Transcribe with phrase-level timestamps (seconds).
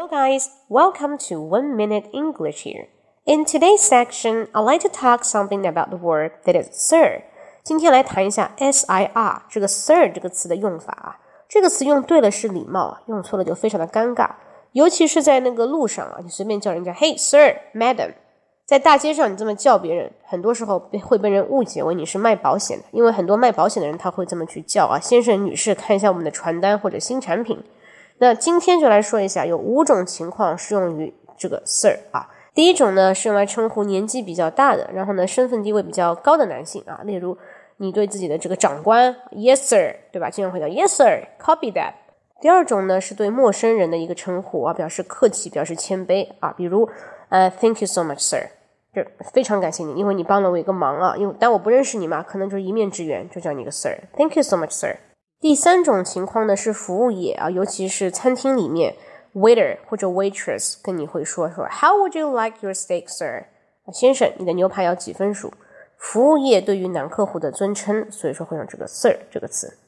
[0.00, 2.86] Hello guys, welcome to One Minute English here.
[3.26, 7.24] In today's section, I'd like to talk something about the word that is sir.
[7.62, 11.18] 今天来谈一下 sir 这个 sir 这个词的用法啊。
[11.46, 14.30] 这个词用对了是礼貌，用错了就非常的尴尬。
[14.72, 18.14] 尤其是在那个路上啊，你随便叫人家 Hey sir, madam，
[18.64, 27.62] 在大街上你这么叫别人，很多时候会被人误解为你是卖保险的，因为很多卖保险的人他会这么去叫啊，先生女士看一下我们的传单或者新产品。
[28.20, 32.28] 那今天就来说一下，有五种情况适用于这个 sir 啊。
[32.52, 37.38] 第一种呢是用来称呼年纪比较大的，然后呢身份地位比较高的男性啊，例如
[37.78, 40.28] 你对自己的这个长官，yes sir，对吧？
[40.28, 41.94] 经常会叫 yes sir，copy that。
[42.42, 46.86] 第二种呢是对陌生人的一个称呼啊，表示客气，表示谦卑啊，比如
[47.30, 48.48] 呃，thank you so much sir，
[48.94, 49.02] 就
[49.32, 54.96] 非常感谢你，因为你帮了我一个忙啊，因为但我不认识你嘛，可能就是一面之缘，就叫你个 sir，thank you so much sir。
[55.40, 58.94] 第三种情况呢是服务业啊，尤其是餐厅里面
[59.32, 63.46] ，waiter 或者 waitress 跟你会说说，How would you like your steak, sir？
[63.90, 65.50] 先生，你的牛排要几分熟？
[65.96, 69.78] 服务业对于男客户的尊称，所以说会用这个 sir 这个词。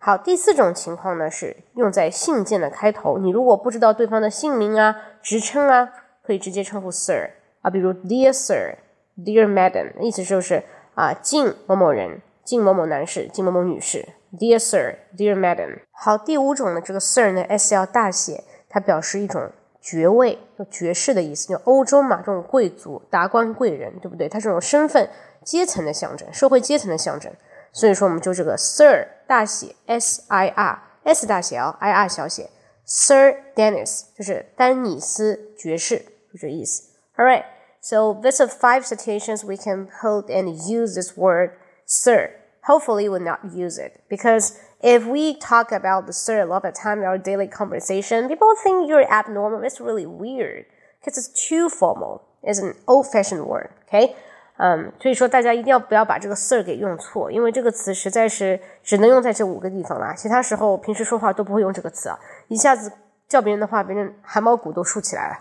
[0.00, 5.88] 好，第四种情况呢是用在信件的开头，你如果不知道对方的姓名啊、职称啊，
[6.24, 7.30] 可以直接称呼 sir
[7.62, 8.76] 啊，比如 Dear Sir、
[9.16, 10.64] Dear Madam，意思就是
[10.96, 12.20] 啊，敬某某人。
[12.44, 14.06] 敬某某男士，敬某某女士
[14.38, 15.80] ，Dear Sir，Dear Madam。
[15.92, 21.48] 好，第五种呢，这个 Sir 呢，S 要大写，它表示一种爵位，就爵士的意思。
[21.48, 24.28] 就欧洲嘛，这种贵族、达官贵人，对不对？
[24.28, 25.08] 它这种身份、
[25.44, 27.32] 阶层的象征，社会阶层的象征。
[27.72, 32.50] 所以说，我们就这个 Sir 大写，S I R，S 大写哦，I R 小写
[32.86, 35.98] ，Sir Dennis 就是丹尼斯爵士，
[36.32, 36.82] 就这意思。
[37.16, 37.44] All right,
[37.80, 41.50] so these are five situations we can hold and use this word.
[41.86, 42.30] sir.
[42.67, 46.73] Hopefully, will not use it because if we talk about the sir a lot of
[46.73, 49.63] time in our daily conversation, people think you're abnormal.
[49.63, 50.65] It's really weird
[50.99, 52.21] because it's too formal.
[52.43, 53.69] It's an old-fashioned word.
[53.87, 54.13] Okay.
[54.57, 62.19] 嗯，所以说大家一定要不要把这个 sir 给用错，因为这个词实在是只能用在这五个地方啦，其他时候平时说话都不会用这个词啊，
[62.49, 62.91] 一下子
[63.27, 65.39] 叫别人的话，别人汗毛骨都竖起来了。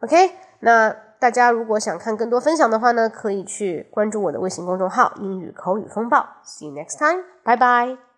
[0.00, 0.94] OK，那。
[1.21, 6.27] 大家如果想看更多分享的话呢，可以去关注我的微信公众号“英语口语风暴”。
[6.43, 8.10] See you next time，拜拜。